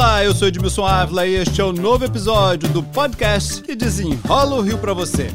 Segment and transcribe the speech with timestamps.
[0.00, 4.56] Olá, eu sou Edmilson Ávila e este é o novo episódio do podcast que desenrola
[4.56, 5.26] o Rio para você.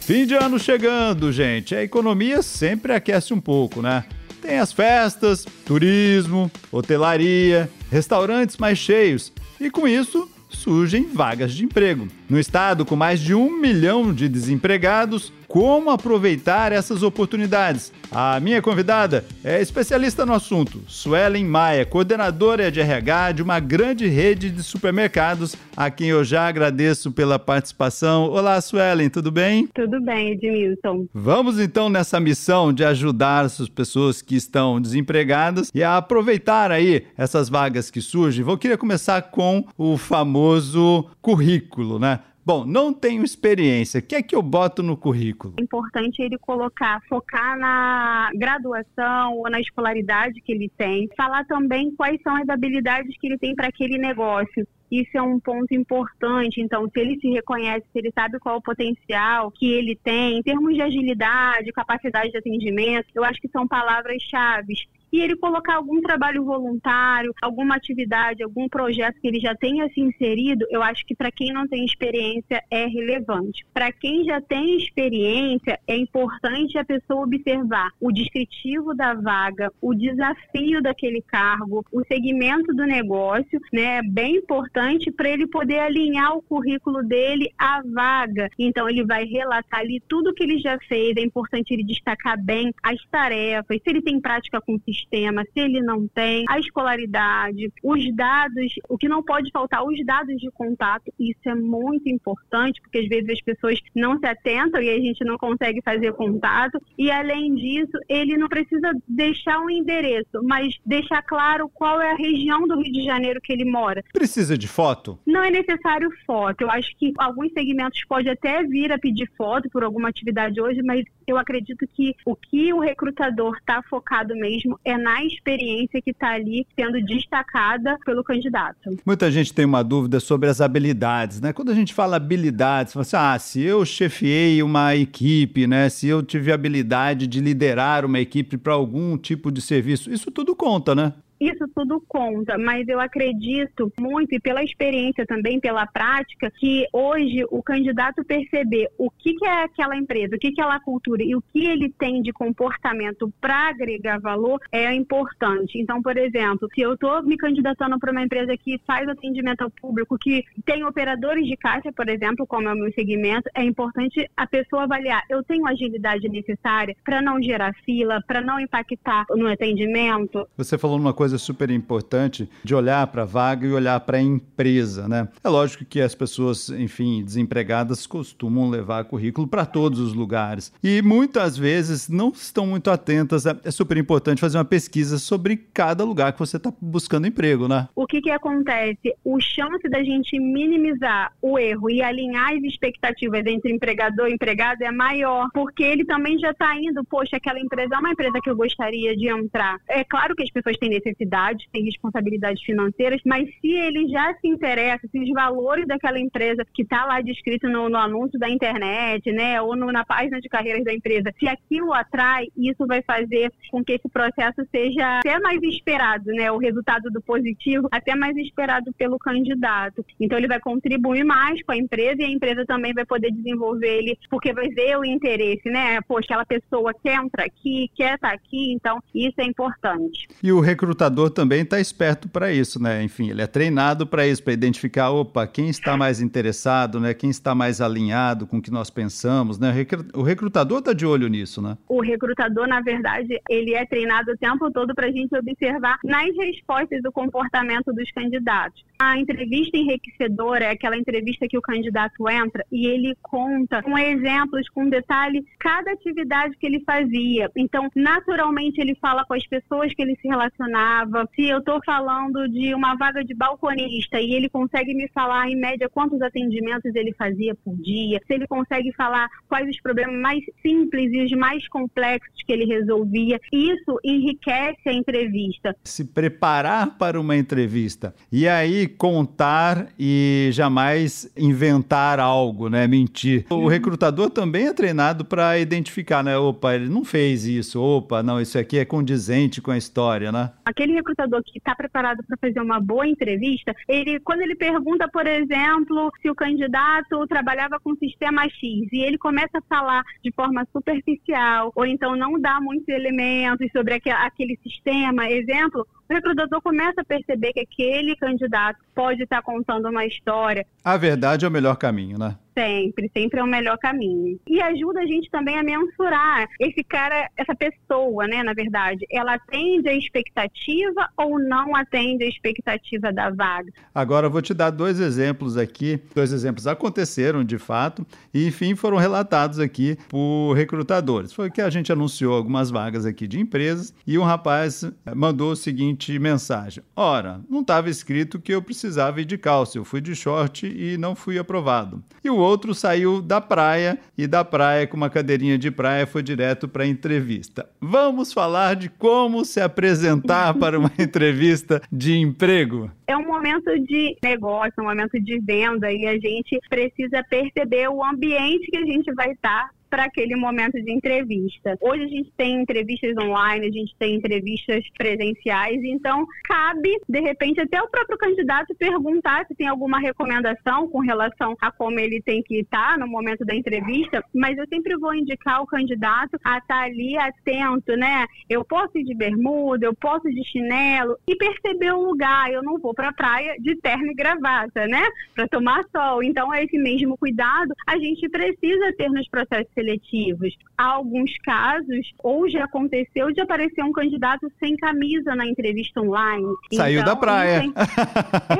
[0.00, 1.74] Fim de ano chegando, gente.
[1.74, 4.06] A economia sempre aquece um pouco, né?
[4.40, 9.30] Tem as festas, turismo, hotelaria, restaurantes mais cheios
[9.60, 12.08] e com isso surgem vagas de emprego.
[12.28, 17.90] No estado com mais de um milhão de desempregados, como aproveitar essas oportunidades?
[18.12, 24.06] A minha convidada é especialista no assunto, Suelen Maia, coordenadora de RH de uma grande
[24.06, 28.24] rede de supermercados, a quem eu já agradeço pela participação.
[28.24, 29.66] Olá, Suelen, tudo bem?
[29.74, 31.06] Tudo bem, Edmilson.
[31.14, 37.06] Vamos então nessa missão de ajudar as pessoas que estão desempregadas e a aproveitar aí
[37.16, 38.44] essas vagas que surgem.
[38.44, 42.20] Vou querer começar com o famoso currículo, né?
[42.48, 44.00] Bom, não tenho experiência.
[44.00, 45.56] O que é que eu boto no currículo?
[45.58, 51.10] É importante ele colocar, focar na graduação ou na escolaridade que ele tem.
[51.14, 54.66] Falar também quais são as habilidades que ele tem para aquele negócio.
[54.90, 56.62] Isso é um ponto importante.
[56.62, 60.38] Então, se ele se reconhece, se ele sabe qual é o potencial que ele tem,
[60.38, 64.72] em termos de agilidade, capacidade de atendimento, eu acho que são palavras-chave
[65.12, 70.00] e ele colocar algum trabalho voluntário, alguma atividade, algum projeto que ele já tenha se
[70.00, 73.64] inserido, eu acho que para quem não tem experiência é relevante.
[73.72, 79.94] Para quem já tem experiência, é importante a pessoa observar o descritivo da vaga, o
[79.94, 83.98] desafio daquele cargo, o segmento do negócio, né?
[83.98, 88.48] É bem importante para ele poder alinhar o currículo dele à vaga.
[88.58, 92.72] Então ele vai relatar ali tudo que ele já fez, é importante ele destacar bem
[92.82, 94.78] as tarefas, se ele tem prática com
[95.10, 100.36] se ele não tem, a escolaridade, os dados, o que não pode faltar, os dados
[100.36, 104.90] de contato, isso é muito importante, porque às vezes as pessoas não se atentam e
[104.90, 106.80] a gente não consegue fazer contato.
[106.96, 112.16] E além disso, ele não precisa deixar um endereço, mas deixar claro qual é a
[112.16, 114.02] região do Rio de Janeiro que ele mora.
[114.12, 115.18] Precisa de foto?
[115.26, 116.62] Não é necessário foto.
[116.62, 120.82] Eu acho que alguns segmentos pode até vir a pedir foto por alguma atividade hoje,
[120.82, 126.10] mas eu acredito que o que o recrutador está focado mesmo é na experiência que
[126.10, 128.96] está ali sendo destacada pelo candidato.
[129.04, 131.52] Muita gente tem uma dúvida sobre as habilidades, né?
[131.52, 135.88] Quando a gente fala habilidades, você assim, ah, se eu chefiei uma equipe, né?
[135.88, 140.54] Se eu tive habilidade de liderar uma equipe para algum tipo de serviço, isso tudo
[140.54, 141.12] conta, né?
[141.40, 147.44] Isso tudo conta, mas eu acredito muito, e pela experiência também, pela prática, que hoje
[147.50, 151.22] o candidato perceber o que, que é aquela empresa, o que, que é a cultura
[151.22, 155.78] e o que ele tem de comportamento para agregar valor é importante.
[155.78, 159.70] Então, por exemplo, se eu estou me candidatando para uma empresa que faz atendimento ao
[159.70, 164.28] público, que tem operadores de caixa, por exemplo, como é o meu segmento, é importante
[164.36, 169.48] a pessoa avaliar: eu tenho agilidade necessária para não gerar fila, para não impactar no
[169.48, 170.46] atendimento.
[170.56, 174.16] Você falou uma coisa coisa super importante de olhar para a vaga e olhar para
[174.16, 175.28] a empresa, né?
[175.44, 181.02] É lógico que as pessoas, enfim, desempregadas costumam levar currículo para todos os lugares e
[181.02, 183.44] muitas vezes não estão muito atentas.
[183.44, 187.88] É super importante fazer uma pesquisa sobre cada lugar que você está buscando emprego, né?
[187.94, 189.14] O que que acontece?
[189.22, 194.82] O chance da gente minimizar o erro e alinhar as expectativas entre empregador e empregado
[194.82, 198.48] é maior, porque ele também já está indo, poxa, aquela empresa é uma empresa que
[198.48, 199.76] eu gostaria de entrar.
[199.86, 204.34] É claro que as pessoas têm necessidade necessidades, tem responsabilidades financeiras, mas se ele já
[204.40, 208.48] se interessa, se os valores daquela empresa que está lá descrito no, no, anúncio da
[208.48, 213.02] internet, né, ou no, na página de carreiras da empresa, se aquilo atrai, isso vai
[213.02, 218.14] fazer com que esse processo seja até mais esperado, né, o resultado do positivo até
[218.14, 220.04] mais esperado pelo candidato.
[220.20, 223.98] Então ele vai contribuir mais com a empresa e a empresa também vai poder desenvolver
[223.98, 228.28] ele, porque vai ver o interesse, né, poxa, aquela pessoa quer entrar aqui, quer estar
[228.28, 230.28] tá aqui, então isso é importante.
[230.42, 233.02] E o recrutamento recrutador também está esperto para isso, né?
[233.02, 237.14] Enfim, ele é treinado para isso, para identificar, opa, quem está mais interessado, né?
[237.14, 239.72] Quem está mais alinhado com o que nós pensamos, né?
[240.14, 241.76] O recrutador está de olho nisso, né?
[241.88, 246.28] O recrutador, na verdade, ele é treinado o tempo todo para a gente observar nas
[246.36, 248.84] respostas do comportamento dos candidatos.
[248.98, 254.68] A entrevista enriquecedora é aquela entrevista que o candidato entra e ele conta com exemplos,
[254.70, 257.50] com detalhes, cada atividade que ele fazia.
[257.56, 260.97] Então, naturalmente, ele fala com as pessoas que ele se relacionava,
[261.34, 265.56] Se eu estou falando de uma vaga de balconista e ele consegue me falar, em
[265.56, 270.40] média, quantos atendimentos ele fazia por dia, se ele consegue falar quais os problemas mais
[270.62, 275.76] simples e os mais complexos que ele resolvia, isso enriquece a entrevista.
[275.84, 282.86] Se preparar para uma entrevista e aí contar e jamais inventar algo, né?
[282.86, 283.44] Mentir.
[283.50, 286.36] O recrutador também é treinado para identificar, né?
[286.36, 287.80] Opa, ele não fez isso.
[287.80, 290.50] Opa, não, isso aqui é condizente com a história, né?
[290.64, 295.26] Aquele recrutador que está preparado para fazer uma boa entrevista, ele, quando ele pergunta, por
[295.26, 300.66] exemplo, se o candidato trabalhava com sistema X e ele começa a falar de forma
[300.72, 307.04] superficial ou então não dá muitos elementos sobre aquele sistema, exemplo, o recrutador começa a
[307.04, 310.66] perceber que aquele candidato pode estar contando uma história.
[310.82, 312.36] A verdade é o melhor caminho, né?
[312.58, 314.36] Sempre, sempre é o melhor caminho.
[314.48, 319.34] E ajuda a gente também a mensurar esse cara, essa pessoa, né, na verdade, ela
[319.34, 323.72] atende a expectativa ou não atende a expectativa da vaga.
[323.94, 326.00] Agora eu vou te dar dois exemplos aqui.
[326.12, 331.32] Dois exemplos aconteceram de fato e, enfim, foram relatados aqui por recrutadores.
[331.32, 334.84] Foi que a gente anunciou algumas vagas aqui de empresas e um rapaz
[335.14, 339.84] mandou o seguinte mensagem: Ora, não estava escrito que eu precisava ir de calça, eu
[339.84, 342.02] fui de short e não fui aprovado.
[342.24, 346.22] E o outro saiu da praia e da praia com uma cadeirinha de praia foi
[346.22, 347.68] direto para a entrevista.
[347.80, 352.90] Vamos falar de como se apresentar para uma entrevista de emprego.
[353.06, 358.04] É um momento de negócio, um momento de venda e a gente precisa perceber o
[358.04, 361.76] ambiente que a gente vai estar para aquele momento de entrevista.
[361.80, 367.60] Hoje a gente tem entrevistas online, a gente tem entrevistas presenciais, então cabe, de repente,
[367.60, 372.42] até o próprio candidato perguntar se tem alguma recomendação com relação a como ele tem
[372.42, 376.82] que estar no momento da entrevista, mas eu sempre vou indicar o candidato a estar
[376.84, 378.26] ali atento, né?
[378.48, 382.50] Eu posso ir de bermuda, eu posso ir de chinelo e perceber o lugar.
[382.50, 385.02] Eu não vou para a praia de terno e gravata, né?
[385.34, 386.22] Para tomar sol.
[386.22, 390.56] Então, é esse mesmo cuidado a gente precisa ter nos processos seletivos.
[390.76, 396.46] Há alguns casos, ou já aconteceu de aparecer um candidato sem camisa na entrevista online.
[396.72, 397.60] Saiu então, da praia.
[397.60, 397.72] Tem...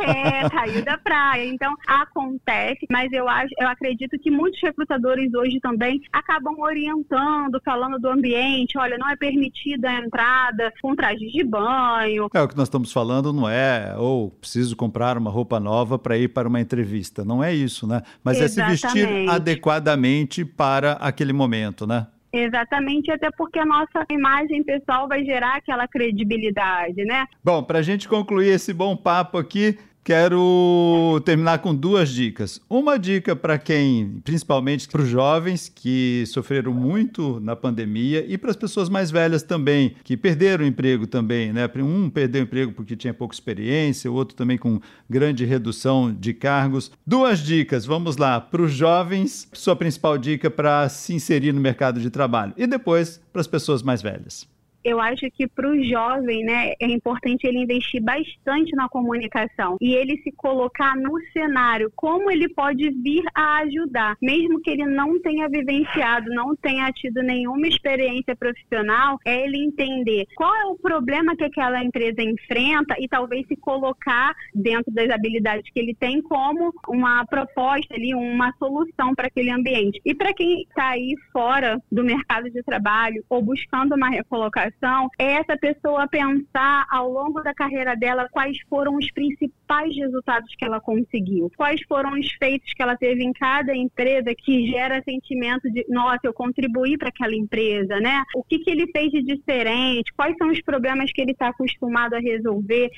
[0.08, 1.44] É, saiu da praia.
[1.46, 7.98] Então, acontece, mas eu, acho, eu acredito que muitos recrutadores hoje também acabam orientando, falando
[7.98, 8.78] do ambiente.
[8.78, 12.28] Olha, não é permitida a entrada com trajes de banho.
[12.32, 13.94] É o que nós estamos falando, não é?
[13.96, 17.24] Ou preciso comprar uma roupa nova para ir para uma entrevista.
[17.24, 18.02] Não é isso, né?
[18.22, 18.84] Mas Exatamente.
[18.84, 22.06] é se vestir adequadamente para a aquele momento, né?
[22.32, 27.26] Exatamente, até porque a nossa imagem pessoal vai gerar aquela credibilidade, né?
[27.42, 29.78] Bom, para a gente concluir esse bom papo aqui,
[30.08, 32.62] Quero terminar com duas dicas.
[32.66, 38.48] Uma dica para quem, principalmente para os jovens que sofreram muito na pandemia e para
[38.48, 41.68] as pessoas mais velhas também, que perderam o emprego também, né?
[41.76, 46.32] Um perdeu o emprego porque tinha pouca experiência, o outro também com grande redução de
[46.32, 46.90] cargos.
[47.06, 48.40] Duas dicas, vamos lá.
[48.40, 52.54] Para os jovens, sua principal dica para se inserir no mercado de trabalho.
[52.56, 54.48] E depois para as pessoas mais velhas
[54.88, 59.94] eu acho que para o jovem, né, é importante ele investir bastante na comunicação e
[59.94, 65.20] ele se colocar no cenário, como ele pode vir a ajudar, mesmo que ele não
[65.20, 71.36] tenha vivenciado, não tenha tido nenhuma experiência profissional, é ele entender qual é o problema
[71.36, 76.72] que aquela empresa enfrenta e talvez se colocar dentro das habilidades que ele tem como
[76.88, 80.00] uma proposta ali, uma solução para aquele ambiente.
[80.04, 84.77] E para quem está aí fora do mercado de trabalho ou buscando uma recolocação
[85.18, 90.64] é essa pessoa pensar ao longo da carreira dela quais foram os principais resultados que
[90.64, 95.70] ela conseguiu, quais foram os feitos que ela teve em cada empresa que gera sentimento
[95.70, 98.22] de, nossa, eu contribuí para aquela empresa, né?
[98.34, 102.14] O que, que ele fez de diferente, quais são os problemas que ele está acostumado
[102.14, 102.90] a resolver.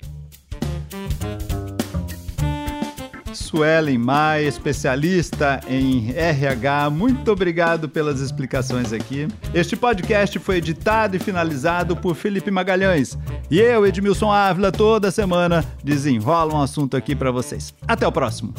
[3.41, 6.91] Suelen Maia, especialista em RH.
[6.91, 9.27] Muito obrigado pelas explicações aqui.
[9.53, 13.19] Este podcast foi editado e finalizado por Felipe Magalhães.
[13.51, 17.75] E eu, Edmilson Ávila, toda semana desenrola um assunto aqui para vocês.
[17.89, 18.55] Até o próximo.